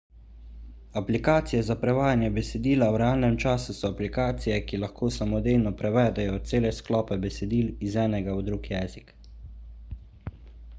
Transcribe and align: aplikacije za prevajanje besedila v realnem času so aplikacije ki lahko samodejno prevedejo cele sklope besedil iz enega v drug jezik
aplikacije 1.01 1.59
za 1.67 1.75
prevajanje 1.83 2.29
besedila 2.37 2.87
v 2.95 3.01
realnem 3.01 3.37
času 3.43 3.75
so 3.81 3.91
aplikacije 3.93 4.57
ki 4.71 4.81
lahko 4.85 5.11
samodejno 5.19 5.75
prevedejo 5.83 6.43
cele 6.55 6.73
sklope 6.79 7.21
besedil 7.29 7.71
iz 7.91 8.01
enega 8.07 8.37
v 8.41 8.45
drug 8.51 8.75
jezik 8.75 9.17